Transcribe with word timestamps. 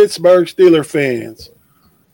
Pittsburgh 0.00 0.46
Steeler 0.46 0.84
fans, 0.84 1.48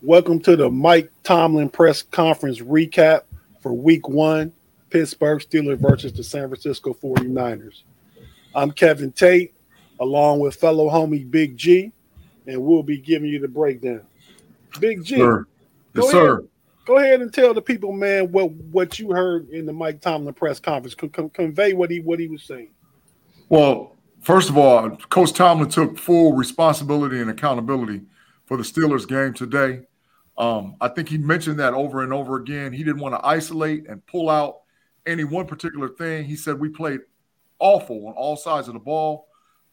welcome 0.03 0.39
to 0.43 0.55
the 0.55 0.71
Mike 0.71 1.11
Tomlin 1.25 1.69
press 1.69 2.01
conference 2.01 2.61
recap 2.61 3.23
for 3.61 3.73
week 3.73 4.09
one 4.09 4.53
Pittsburgh 4.91 5.41
Steelers 5.41 5.81
versus 5.81 6.13
the 6.13 6.23
San 6.23 6.47
Francisco 6.47 6.95
49ers. 6.95 7.83
I'm 8.55 8.71
Kevin 8.71 9.11
Tate, 9.11 9.53
along 9.99 10.39
with 10.39 10.55
fellow 10.55 10.89
homie 10.89 11.29
Big 11.29 11.57
G, 11.57 11.91
and 12.47 12.63
we'll 12.63 12.85
be 12.85 12.99
giving 12.99 13.29
you 13.29 13.41
the 13.41 13.49
breakdown. 13.49 14.03
Big 14.79 15.03
G, 15.03 15.17
Sir. 15.17 15.45
Go 15.93 16.03
Yes, 16.05 16.13
sir. 16.13 16.33
ahead. 16.35 16.49
go 16.87 16.99
ahead 16.99 17.21
and 17.21 17.35
tell 17.35 17.53
the 17.53 17.63
people, 17.63 17.91
man, 17.91 18.31
what, 18.31 18.53
what 18.53 19.01
you 19.01 19.11
heard 19.11 19.49
in 19.49 19.67
the 19.67 19.73
Mike 19.73 20.01
Tomlin 20.01 20.35
press 20.35 20.61
conference. 20.61 20.95
Con- 20.95 21.11
con- 21.11 21.31
convey 21.31 21.73
what 21.73 21.91
he 21.91 21.99
what 21.99 22.21
he 22.21 22.29
was 22.29 22.45
saying. 22.45 22.71
Well, 23.49 23.97
first 24.23 24.49
of 24.49 24.57
all, 24.57 24.91
Coach 24.97 25.33
Tomlin 25.33 25.69
took 25.69 25.99
full 25.99 26.33
responsibility 26.33 27.21
and 27.21 27.31
accountability 27.31 28.03
for 28.47 28.57
the 28.57 28.63
Steelers 28.63 29.07
game 29.07 29.35
today. 29.35 29.83
Um, 30.39 30.77
I 30.81 30.89
think 30.89 31.09
he 31.09 31.19
mentioned 31.19 31.59
that 31.61 31.75
over 31.75 32.03
and 32.03 32.13
over 32.13 32.37
again. 32.37 32.73
He 32.73 32.83
didn't 32.83 33.01
want 33.01 33.15
to 33.15 33.27
isolate 33.27 33.87
and 33.89 34.05
pull 34.07 34.31
out 34.31 34.61
any 35.07 35.25
one 35.25 35.47
particular 35.47 35.89
thing. 35.89 36.25
He 36.25 36.37
said 36.37 36.59
we 36.59 36.69
played 36.69 37.01
awful 37.59 38.09
on 38.09 38.15
all 38.15 38.37
sides 38.37 38.69
of 38.69 38.75
the 38.75 38.81
ball, 38.81 39.27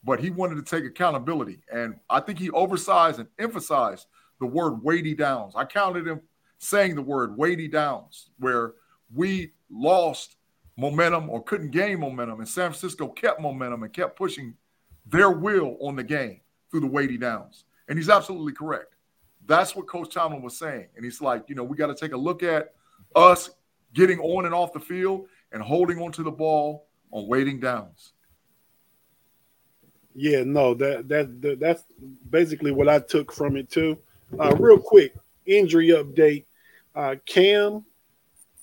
but 0.04 0.20
he 0.20 0.30
wanted 0.30 0.56
to 0.56 0.62
take 0.62 0.86
accountability. 0.86 1.62
And 1.72 1.96
I 2.10 2.20
think 2.20 2.40
he 2.40 2.50
oversized 2.52 3.20
and 3.20 3.30
emphasized 3.40 4.08
the 4.40 4.46
word 4.46 4.84
weighty 4.84 5.16
downs. 5.16 5.54
I 5.56 5.66
counted 5.66 6.08
him 6.08 6.22
saying 6.60 6.96
the 6.96 7.02
word 7.02 7.38
weighty 7.38 7.68
downs, 7.68 8.30
where 8.38 8.74
we 9.14 9.54
lost 9.70 10.36
momentum 10.80 11.30
or 11.30 11.44
couldn't 11.44 11.72
gain 11.72 12.00
momentum, 12.00 12.40
and 12.40 12.48
San 12.48 12.72
Francisco 12.72 13.08
kept 13.08 13.42
momentum 13.42 13.84
and 13.84 13.94
kept 13.94 14.18
pushing 14.18 14.56
their 15.06 15.32
will 15.32 15.78
on 15.82 15.96
the 15.96 16.04
game 16.04 16.40
through 16.72 16.80
the 16.80 16.88
weighty 16.88 17.18
downs. 17.18 17.66
And 17.88 17.98
he's 17.98 18.10
absolutely 18.10 18.54
correct. 18.54 18.96
That's 19.46 19.76
what 19.76 19.88
Coach 19.88 20.14
Tomlin 20.14 20.42
was 20.42 20.58
saying. 20.58 20.88
And 20.96 21.04
he's 21.04 21.22
like, 21.22 21.46
you 21.48 21.56
know, 21.56 21.64
we 21.64 21.76
got 21.76 21.88
to 21.88 21.96
take 21.96 22.14
a 22.14 22.18
look 22.18 22.44
at 22.44 22.74
us 23.16 23.50
getting 23.94 24.20
on 24.20 24.46
and 24.46 24.54
off 24.54 24.74
the 24.74 24.80
field 24.80 25.28
and 25.52 25.62
holding 25.62 26.00
onto 26.00 26.24
the 26.24 26.32
ball 26.32 26.88
on 27.12 27.28
waiting 27.28 27.60
downs. 27.60 28.14
Yeah, 30.16 30.44
no, 30.44 30.74
that 30.76 31.08
that, 31.08 31.42
that 31.42 31.60
that's 31.60 31.84
basically 32.30 32.72
what 32.72 32.88
I 32.88 33.00
took 33.00 33.32
from 33.32 33.56
it 33.58 33.70
too. 33.70 33.98
Uh, 34.40 34.56
real 34.60 34.78
quick, 34.78 35.16
injury 35.46 35.90
update. 35.90 36.46
Uh, 36.96 37.16
Cam 37.26 37.86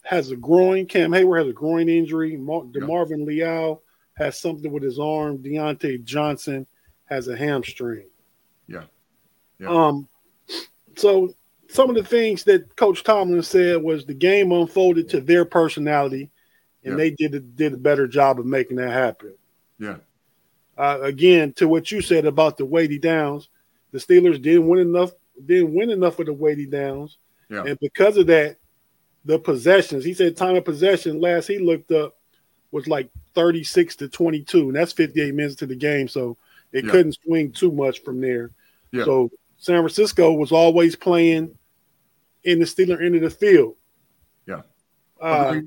has 0.06 0.30
a 0.30 0.36
groin. 0.36 0.86
Cam 0.86 1.12
Hayward 1.12 1.40
has 1.40 1.48
a 1.50 1.52
groin 1.52 1.88
injury. 1.88 2.36
Mar- 2.36 2.62
DeMarvin 2.62 3.26
Leal 3.26 3.82
has 4.14 4.40
something 4.40 4.72
with 4.72 4.82
his 4.82 4.98
arm. 4.98 5.38
Diontae 5.38 6.02
Johnson 6.04 6.66
has 7.06 7.28
a 7.28 7.36
hamstring. 7.36 8.06
Yeah. 8.68 8.84
Yeah. 9.58 9.68
Um, 9.68 10.08
so 10.96 11.34
some 11.68 11.90
of 11.90 11.96
the 11.96 12.04
things 12.04 12.44
that 12.44 12.76
Coach 12.76 13.02
Tomlin 13.02 13.42
said 13.42 13.82
was 13.82 14.04
the 14.06 14.14
game 14.14 14.52
unfolded 14.52 15.08
to 15.10 15.20
their 15.20 15.44
personality, 15.44 16.30
and 16.84 16.92
Yeah. 16.92 16.96
they 16.96 17.10
did 17.10 17.34
a, 17.34 17.40
did 17.40 17.72
a 17.74 17.76
better 17.76 18.06
job 18.06 18.38
of 18.38 18.46
making 18.46 18.76
that 18.76 18.92
happen. 18.92 19.34
Yeah. 19.78 19.96
Uh, 20.78 21.00
again, 21.02 21.52
to 21.54 21.66
what 21.68 21.90
you 21.90 22.00
said 22.00 22.26
about 22.26 22.56
the 22.58 22.64
weighty 22.64 22.98
downs, 22.98 23.48
the 23.92 23.98
Steelers 23.98 24.40
didn't 24.40 24.68
win 24.68 24.80
enough. 24.80 25.12
Didn't 25.44 25.74
win 25.74 25.90
enough 25.90 26.18
of 26.18 26.26
the 26.26 26.32
weighty 26.32 26.66
downs, 26.66 27.18
Yeah. 27.50 27.64
and 27.64 27.78
because 27.80 28.16
of 28.16 28.26
that, 28.28 28.56
the 29.26 29.38
possessions. 29.38 30.04
He 30.04 30.14
said 30.14 30.36
time 30.36 30.56
of 30.56 30.64
possession 30.64 31.20
last 31.20 31.46
he 31.48 31.58
looked 31.58 31.92
up 31.92 32.16
was 32.70 32.86
like 32.88 33.10
thirty 33.34 33.62
six 33.64 33.94
to 33.96 34.08
twenty 34.08 34.42
two, 34.42 34.68
and 34.68 34.76
that's 34.76 34.92
fifty 34.92 35.20
eight 35.20 35.34
minutes 35.34 35.56
to 35.56 35.66
the 35.66 35.76
game. 35.76 36.08
So 36.08 36.36
it 36.72 36.84
Yeah. 36.84 36.90
couldn't 36.90 37.18
swing 37.22 37.52
too 37.52 37.70
much 37.72 38.02
from 38.02 38.20
there. 38.20 38.50
Yeah. 38.92 39.04
So 39.04 39.30
San 39.58 39.80
Francisco 39.82 40.32
was 40.32 40.52
always 40.52 40.96
playing 40.96 41.56
in 42.44 42.58
the 42.60 42.64
Steeler 42.64 43.04
end 43.04 43.16
of 43.16 43.22
the 43.22 43.30
field. 43.30 43.74
Yeah. 44.46 44.62
Uh, 45.20 45.60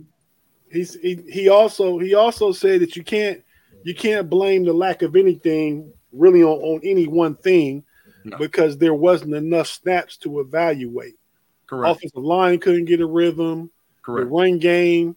he's 0.71 0.93
he, 0.99 1.15
he 1.29 1.49
also 1.49 1.99
he 1.99 2.13
also 2.15 2.51
said 2.51 2.81
that 2.81 2.95
you 2.95 3.03
can't 3.03 3.43
you 3.83 3.93
can't 3.93 4.29
blame 4.29 4.63
the 4.65 4.73
lack 4.73 5.01
of 5.01 5.15
anything 5.15 5.91
really 6.11 6.43
on, 6.43 6.59
on 6.61 6.79
any 6.83 7.07
one 7.07 7.35
thing 7.35 7.83
Yeah. 8.25 8.37
because 8.37 8.77
there 8.77 8.93
wasn't 8.93 9.35
enough 9.35 9.67
snaps 9.67 10.17
to 10.17 10.39
evaluate. 10.39 11.15
Correct. 11.69 11.97
Offensive 11.97 12.23
line 12.23 12.59
couldn't 12.59 12.85
get 12.85 12.99
a 12.99 13.05
rhythm. 13.05 13.69
Correct. 14.01 14.27
The 14.27 14.35
run 14.35 14.57
game 14.57 15.15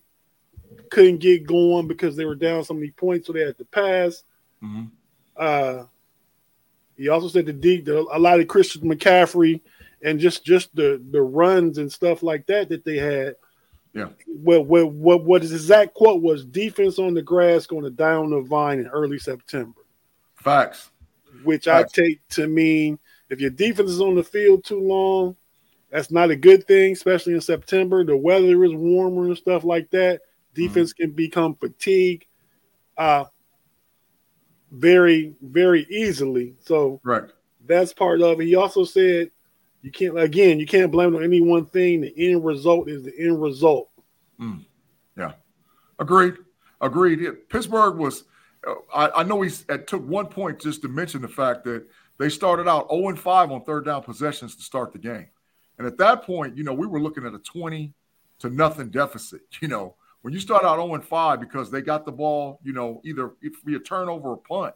couldn't 0.91 1.19
get 1.19 1.47
going 1.47 1.89
because 1.89 2.15
they 2.15 2.27
were 2.27 2.35
down 2.35 2.63
so 2.63 2.75
many 2.75 2.91
points, 2.91 3.27
so 3.27 3.33
they 3.33 3.41
had 3.41 3.57
to 3.57 3.65
pass. 3.65 4.23
Mhm. 4.63 4.91
Uh, 5.35 5.85
he 6.95 7.09
also 7.09 7.29
said 7.29 7.47
the 7.47 7.55
deep, 7.55 7.87
the, 7.87 8.01
a 8.13 8.19
lot 8.19 8.39
of 8.39 8.49
Christian 8.49 8.83
McCaffrey 8.83 9.63
and 10.03 10.21
just 10.21 10.45
just 10.45 10.75
the 10.77 11.03
the 11.11 11.23
runs 11.23 11.79
and 11.79 11.91
stuff 11.91 12.23
like 12.23 12.45
that 12.47 12.69
that 12.69 12.85
they 12.85 12.99
had. 12.99 13.37
Yeah. 13.95 14.09
What 14.27 14.67
what 14.67 14.93
what 14.93 15.25
what 15.25 15.43
his 15.43 15.53
exact 15.53 15.95
quote 15.95 16.21
was: 16.21 16.45
"Defense 16.45 16.99
on 16.99 17.15
the 17.15 17.23
grass 17.23 17.67
going 17.67 17.85
to 17.85 17.91
die 17.91 18.15
on 18.15 18.29
the 18.31 18.43
vine 18.43 18.81
in 18.81 18.89
early 18.89 19.19
September." 19.19 19.81
Facts. 20.35 20.91
which 21.45 21.67
I 21.67 21.85
take 21.85 22.27
to 22.31 22.47
mean 22.47 22.99
if 23.31 23.41
your 23.41 23.51
defense 23.51 23.91
is 23.91 24.01
on 24.01 24.15
the 24.15 24.23
field 24.23 24.65
too 24.65 24.81
long, 24.81 25.35
that's 25.93 26.11
not 26.11 26.31
a 26.31 26.37
good 26.37 26.67
thing, 26.67 26.93
especially 26.93 27.35
in 27.35 27.43
September. 27.43 28.03
The 28.03 28.17
weather 28.17 28.65
is 28.65 28.73
warmer 28.75 29.27
and 29.27 29.37
stuff 29.37 29.63
like 29.63 29.91
that. 29.91 30.23
Defense 30.55 30.95
mm-hmm. 30.95 31.03
can 31.03 31.11
become 31.13 31.55
fatigued 31.55 32.25
uh, 32.97 33.27
very, 34.71 35.35
very 35.43 35.87
easily. 35.91 36.55
So 36.65 36.99
right. 37.05 37.25
that's 37.67 37.93
part 37.93 38.23
of 38.23 38.41
it. 38.41 38.47
He 38.47 38.55
also 38.55 38.85
said 38.85 39.31
you 39.83 39.91
can't 39.91 40.19
again, 40.19 40.59
you 40.59 40.67
can't 40.67 40.91
blame 40.91 41.15
on 41.15 41.23
any 41.23 41.43
one 41.43 41.67
thing. 41.67 42.01
The 42.01 42.15
end 42.17 42.43
result 42.43 42.89
is 42.89 43.03
the 43.03 43.13
end 43.19 43.43
result. 43.43 43.91
Mm. 44.41 44.65
Yeah. 45.17 45.33
Agreed. 45.99 46.35
Agreed. 46.81 47.21
Yeah. 47.21 47.31
Pittsburgh 47.51 47.97
was 47.97 48.25
uh, 48.67 48.75
I, 48.95 49.21
I, 49.21 49.23
know 49.25 49.43
he 49.43 49.51
took 49.87 50.07
one 50.09 50.27
point 50.27 50.59
just 50.59 50.81
to 50.83 50.89
mention 50.89 51.21
the 51.21 51.29
fact 51.29 51.65
that 51.65 51.85
they 52.19 52.31
started 52.31 52.67
out 52.67 52.89
0 52.91 53.15
5 53.15 53.51
on 53.51 53.65
third 53.65 53.85
down 53.85 54.03
possessions 54.03 54.57
to 54.57 54.63
start 54.63 54.93
the 54.93 54.99
game. 54.99 55.27
And 55.79 55.87
at 55.87 55.99
that 55.99 56.23
point, 56.23 56.57
you 56.57 56.65
know, 56.65 56.73
we 56.73 56.87
were 56.87 57.01
looking 57.01 57.27
at 57.27 57.35
a 57.35 57.39
20 57.39 57.93
to 58.41 58.51
nothing 58.51 58.91
deficit. 58.91 59.43
You 59.61 59.69
know, 59.69 59.95
when 60.23 60.33
you 60.33 60.41
start 60.41 60.65
out 60.65 60.77
0 60.77 61.01
5 61.01 61.41
because 61.41 61.71
they 61.71 61.83
got 61.83 62.05
the 62.05 62.13
ball, 62.13 62.61
you 62.63 62.73
know, 62.73 63.01
either 63.05 63.33
if 63.43 63.55
we 63.65 63.75
a 63.77 63.79
turnover 63.79 64.31
or 64.31 64.37
punt, 64.37 64.75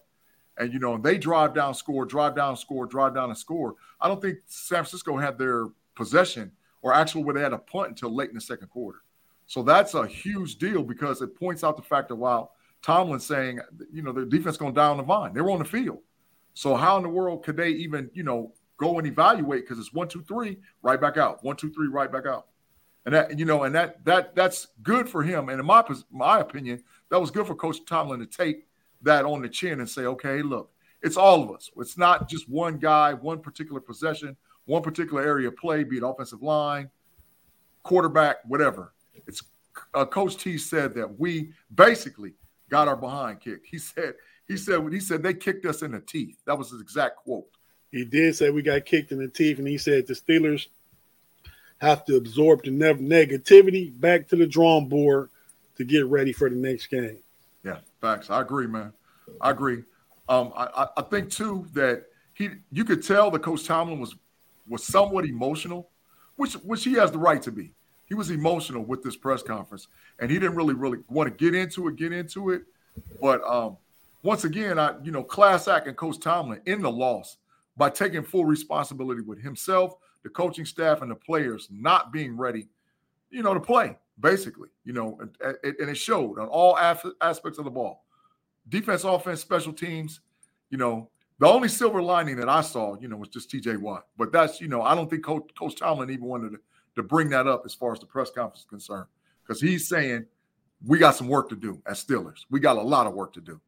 and 0.58 0.72
you 0.72 0.78
know, 0.78 0.94
and 0.94 1.04
they 1.04 1.18
drive 1.18 1.54
down, 1.54 1.74
score, 1.74 2.04
drive 2.04 2.34
down, 2.34 2.56
score, 2.56 2.86
drive 2.86 3.14
down, 3.14 3.28
and 3.28 3.38
score. 3.38 3.74
I 4.00 4.08
don't 4.08 4.20
think 4.22 4.38
San 4.46 4.78
Francisco 4.78 5.16
had 5.16 5.38
their 5.38 5.66
possession 5.94 6.52
or 6.82 6.92
actually 6.92 7.24
where 7.24 7.34
they 7.34 7.40
had 7.40 7.52
a 7.52 7.58
punt 7.58 7.88
until 7.88 8.14
late 8.14 8.28
in 8.28 8.34
the 8.34 8.40
second 8.40 8.68
quarter. 8.68 9.00
So 9.46 9.62
that's 9.62 9.94
a 9.94 10.06
huge 10.06 10.56
deal 10.56 10.82
because 10.82 11.22
it 11.22 11.38
points 11.38 11.62
out 11.62 11.76
the 11.76 11.82
fact 11.82 12.08
that 12.08 12.16
while 12.16 12.52
Tomlin 12.82 13.20
saying, 13.20 13.60
you 13.92 14.02
know, 14.02 14.12
the 14.12 14.24
defense 14.24 14.56
going 14.56 14.74
down 14.74 14.96
the 14.96 15.02
vine, 15.02 15.32
they 15.34 15.40
were 15.40 15.50
on 15.50 15.58
the 15.58 15.64
field. 15.64 15.98
So 16.54 16.74
how 16.74 16.96
in 16.96 17.02
the 17.02 17.08
world 17.08 17.44
could 17.44 17.56
they 17.56 17.70
even, 17.70 18.10
you 18.12 18.22
know, 18.22 18.52
go 18.76 18.98
and 18.98 19.06
evaluate 19.06 19.62
because 19.62 19.78
it's 19.78 19.92
one, 19.92 20.08
two, 20.08 20.22
three, 20.22 20.58
right 20.82 21.00
back 21.00 21.16
out, 21.16 21.42
one, 21.42 21.56
two, 21.56 21.72
three, 21.72 21.88
right 21.88 22.10
back 22.10 22.26
out, 22.26 22.46
and 23.04 23.14
that 23.14 23.38
you 23.38 23.44
know, 23.44 23.64
and 23.64 23.74
that 23.74 24.04
that 24.04 24.34
that's 24.34 24.68
good 24.82 25.08
for 25.08 25.22
him. 25.22 25.48
And 25.48 25.60
in 25.60 25.66
my 25.66 25.84
my 26.10 26.40
opinion, 26.40 26.82
that 27.10 27.20
was 27.20 27.30
good 27.30 27.46
for 27.46 27.54
Coach 27.54 27.78
Tomlin 27.86 28.20
to 28.20 28.26
take 28.26 28.66
that 29.02 29.24
on 29.24 29.42
the 29.42 29.48
chin 29.48 29.80
and 29.80 29.88
say, 29.88 30.02
okay, 30.02 30.42
look, 30.42 30.70
it's 31.02 31.16
all 31.16 31.42
of 31.42 31.50
us. 31.50 31.70
It's 31.76 31.98
not 31.98 32.28
just 32.28 32.48
one 32.48 32.78
guy, 32.78 33.14
one 33.14 33.40
particular 33.40 33.80
possession, 33.80 34.36
one 34.64 34.82
particular 34.82 35.22
area 35.22 35.48
of 35.48 35.56
play, 35.56 35.84
be 35.84 35.98
it 35.98 36.02
offensive 36.04 36.42
line, 36.42 36.90
quarterback, 37.82 38.38
whatever. 38.46 38.92
It's 39.26 39.42
uh, 39.94 40.04
Coach 40.04 40.36
T 40.36 40.58
said 40.58 40.94
that 40.94 41.18
we 41.18 41.52
basically 41.74 42.34
got 42.70 42.88
our 42.88 42.96
behind 42.96 43.40
kicked. 43.40 43.66
He 43.66 43.78
said 43.78 44.14
he 44.46 44.56
said 44.56 44.92
he 44.92 45.00
said 45.00 45.22
they 45.22 45.34
kicked 45.34 45.66
us 45.66 45.82
in 45.82 45.92
the 45.92 46.00
teeth. 46.00 46.38
That 46.46 46.58
was 46.58 46.70
his 46.70 46.80
exact 46.80 47.16
quote. 47.16 47.48
He 47.92 48.04
did 48.04 48.36
say 48.36 48.50
we 48.50 48.62
got 48.62 48.84
kicked 48.84 49.12
in 49.12 49.18
the 49.18 49.28
teeth, 49.28 49.58
and 49.58 49.68
he 49.68 49.78
said 49.78 50.06
the 50.06 50.14
Steelers 50.14 50.66
have 51.78 52.04
to 52.06 52.16
absorb 52.16 52.64
the 52.64 52.70
ne- 52.70 52.94
negativity 52.94 53.98
back 53.98 54.28
to 54.28 54.36
the 54.36 54.46
drawing 54.46 54.88
board 54.88 55.30
to 55.76 55.84
get 55.84 56.06
ready 56.06 56.32
for 56.32 56.48
the 56.48 56.56
next 56.56 56.86
game. 56.86 57.18
Yeah, 57.62 57.78
facts. 58.00 58.30
I 58.30 58.40
agree, 58.40 58.66
man. 58.66 58.92
I 59.40 59.50
agree. 59.50 59.82
Um, 60.28 60.52
I, 60.56 60.88
I 60.96 61.02
think 61.02 61.30
too 61.30 61.66
that 61.74 62.04
he 62.34 62.50
you 62.72 62.84
could 62.84 63.04
tell 63.04 63.30
that 63.30 63.42
Coach 63.42 63.64
Tomlin 63.64 64.00
was 64.00 64.14
was 64.68 64.84
somewhat 64.84 65.24
emotional, 65.24 65.88
which 66.36 66.54
which 66.54 66.84
he 66.84 66.94
has 66.94 67.12
the 67.12 67.18
right 67.18 67.40
to 67.42 67.52
be. 67.52 67.72
He 68.06 68.14
was 68.14 68.30
emotional 68.30 68.84
with 68.84 69.02
this 69.02 69.16
press 69.16 69.42
conference, 69.42 69.88
and 70.18 70.30
he 70.30 70.38
didn't 70.38 70.56
really 70.56 70.74
really 70.74 70.98
want 71.08 71.28
to 71.28 71.44
get 71.44 71.54
into 71.54 71.88
it, 71.88 71.96
get 71.96 72.12
into 72.12 72.50
it. 72.50 72.62
But 73.20 73.42
um, 73.44 73.76
once 74.22 74.44
again, 74.44 74.78
I 74.78 74.94
you 75.02 75.12
know 75.12 75.22
class 75.22 75.68
act 75.68 75.86
and 75.86 75.96
Coach 75.96 76.18
Tomlin 76.18 76.60
in 76.66 76.82
the 76.82 76.90
loss 76.90 77.36
by 77.76 77.90
taking 77.90 78.22
full 78.22 78.44
responsibility 78.44 79.20
with 79.20 79.40
himself, 79.42 79.94
the 80.22 80.28
coaching 80.30 80.64
staff, 80.64 81.02
and 81.02 81.10
the 81.10 81.16
players 81.16 81.68
not 81.70 82.12
being 82.12 82.36
ready, 82.36 82.68
you 83.30 83.42
know, 83.42 83.54
to 83.54 83.60
play, 83.60 83.96
basically, 84.20 84.68
you 84.84 84.92
know, 84.92 85.18
and, 85.20 85.56
and 85.62 85.90
it 85.90 85.96
showed 85.96 86.38
on 86.38 86.48
all 86.48 86.78
aspects 86.78 87.58
of 87.58 87.64
the 87.64 87.70
ball. 87.70 88.04
Defense, 88.68 89.04
offense, 89.04 89.40
special 89.40 89.72
teams, 89.72 90.20
you 90.70 90.78
know, 90.78 91.08
the 91.38 91.46
only 91.46 91.68
silver 91.68 92.02
lining 92.02 92.36
that 92.36 92.48
I 92.48 92.62
saw, 92.62 92.96
you 92.98 93.08
know, 93.08 93.16
was 93.16 93.28
just 93.28 93.50
TJ 93.50 93.78
Watt. 93.78 94.06
But 94.16 94.32
that's, 94.32 94.60
you 94.60 94.68
know, 94.68 94.82
I 94.82 94.94
don't 94.94 95.08
think 95.08 95.22
Coach, 95.22 95.50
Coach 95.58 95.76
Tomlin 95.76 96.10
even 96.10 96.24
wanted 96.24 96.52
to, 96.52 96.58
to 96.96 97.02
bring 97.02 97.28
that 97.30 97.46
up 97.46 97.62
as 97.66 97.74
far 97.74 97.92
as 97.92 98.00
the 98.00 98.06
press 98.06 98.30
conference 98.30 98.60
is 98.60 98.64
concerned, 98.64 99.06
because 99.42 99.60
he's 99.60 99.86
saying 99.86 100.24
we 100.84 100.98
got 100.98 101.14
some 101.14 101.28
work 101.28 101.48
to 101.50 101.56
do 101.56 101.80
as 101.86 102.02
Steelers. 102.02 102.46
We 102.50 102.58
got 102.58 102.76
a 102.76 102.82
lot 102.82 103.06
of 103.06 103.12
work 103.12 103.32
to 103.34 103.40
do. 103.40 103.60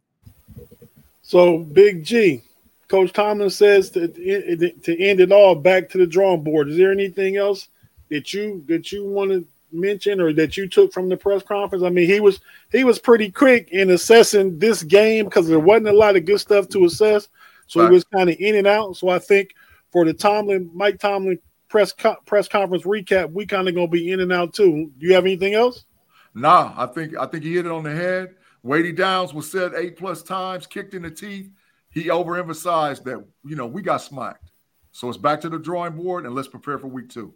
So, 1.22 1.58
Big 1.58 2.04
G, 2.04 2.42
Coach 2.88 3.12
Tomlin 3.12 3.50
says 3.50 3.90
to, 3.90 4.08
to 4.08 5.02
end 5.02 5.20
it 5.20 5.30
all 5.30 5.54
back 5.54 5.88
to 5.90 5.98
the 5.98 6.06
drawing 6.06 6.42
board. 6.42 6.70
Is 6.70 6.78
there 6.78 6.90
anything 6.90 7.36
else 7.36 7.68
that 8.08 8.32
you 8.32 8.64
that 8.66 8.90
you 8.90 9.06
want 9.06 9.30
to 9.30 9.46
mention 9.70 10.20
or 10.20 10.32
that 10.32 10.56
you 10.56 10.66
took 10.66 10.92
from 10.92 11.10
the 11.10 11.16
press 11.16 11.42
conference? 11.42 11.84
I 11.84 11.90
mean, 11.90 12.08
he 12.08 12.20
was 12.20 12.40
he 12.72 12.84
was 12.84 12.98
pretty 12.98 13.30
quick 13.30 13.68
in 13.72 13.90
assessing 13.90 14.58
this 14.58 14.82
game 14.82 15.26
because 15.26 15.46
there 15.46 15.60
wasn't 15.60 15.88
a 15.88 15.92
lot 15.92 16.16
of 16.16 16.24
good 16.24 16.40
stuff 16.40 16.68
to 16.70 16.86
assess. 16.86 17.28
So 17.66 17.80
right. 17.80 17.90
he 17.90 17.94
was 17.94 18.04
kind 18.04 18.30
of 18.30 18.36
in 18.38 18.56
and 18.56 18.66
out. 18.66 18.96
So 18.96 19.10
I 19.10 19.18
think 19.18 19.54
for 19.92 20.06
the 20.06 20.14
Tomlin 20.14 20.70
Mike 20.72 20.98
Tomlin 20.98 21.38
press 21.68 21.92
co- 21.92 22.16
press 22.24 22.48
conference 22.48 22.84
recap, 22.84 23.30
we 23.32 23.44
kind 23.44 23.68
of 23.68 23.74
gonna 23.74 23.88
be 23.88 24.12
in 24.12 24.20
and 24.20 24.32
out 24.32 24.54
too. 24.54 24.90
Do 24.98 25.06
you 25.06 25.12
have 25.12 25.26
anything 25.26 25.52
else? 25.52 25.84
Nah, 26.32 26.72
I 26.74 26.86
think 26.86 27.18
I 27.18 27.26
think 27.26 27.44
he 27.44 27.54
hit 27.54 27.66
it 27.66 27.72
on 27.72 27.84
the 27.84 27.94
head. 27.94 28.36
Weighty 28.62 28.92
Downs 28.92 29.34
was 29.34 29.50
said 29.50 29.72
eight 29.76 29.96
plus 29.98 30.22
times, 30.22 30.66
kicked 30.66 30.94
in 30.94 31.02
the 31.02 31.10
teeth 31.10 31.50
he 31.98 32.08
overemphasized 32.08 33.04
that, 33.04 33.24
you 33.44 33.56
know, 33.56 33.66
we 33.66 33.82
got 33.82 33.98
smacked. 33.98 34.50
So 34.92 35.08
it's 35.08 35.18
back 35.18 35.40
to 35.42 35.48
the 35.48 35.58
drawing 35.58 35.94
board 35.94 36.26
and 36.26 36.34
let's 36.34 36.48
prepare 36.48 36.78
for 36.78 36.88
week 36.88 37.08
two. 37.08 37.34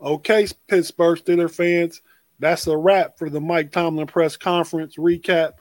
Okay, 0.00 0.46
Pittsburgh 0.68 1.18
Steelers 1.18 1.54
fans, 1.54 2.02
that's 2.38 2.66
a 2.66 2.76
wrap 2.76 3.18
for 3.18 3.30
the 3.30 3.40
Mike 3.40 3.72
Tomlin 3.72 4.06
press 4.06 4.36
conference 4.36 4.96
recap 4.96 5.52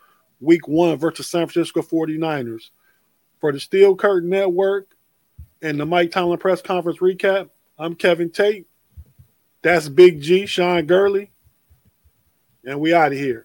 week 0.42 0.68
one 0.68 0.98
versus 0.98 1.28
San 1.28 1.48
Francisco 1.48 1.82
49ers. 1.82 2.70
For 3.40 3.52
the 3.52 3.60
Steel 3.60 3.96
Curtain 3.96 4.30
Network 4.30 4.90
and 5.62 5.80
the 5.80 5.86
Mike 5.86 6.12
Tomlin 6.12 6.38
press 6.38 6.62
conference 6.62 7.00
recap, 7.00 7.50
I'm 7.78 7.96
Kevin 7.96 8.30
Tate. 8.30 8.68
That's 9.62 9.90
Big 9.90 10.22
G, 10.22 10.46
Sean 10.46 10.86
Gurley. 10.86 11.32
And 12.66 12.80
we 12.80 12.94
out 12.94 13.12
of 13.12 13.18
here. 13.18 13.45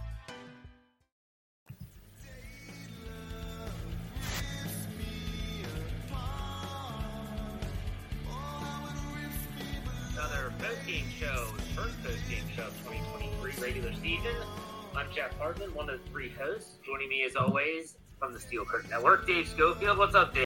One 15.81 15.89
of 15.89 15.99
the 16.03 16.09
three 16.11 16.29
hosts. 16.29 16.77
Joining 16.85 17.09
me 17.09 17.23
as 17.23 17.35
always 17.35 17.95
from 18.19 18.33
the 18.33 18.39
Steel 18.39 18.65
Curtain 18.65 18.89
Network, 18.89 19.25
Dave 19.25 19.47
Schofield. 19.47 19.97
What's 19.97 20.15
up, 20.15 20.33
Dave? 20.33 20.39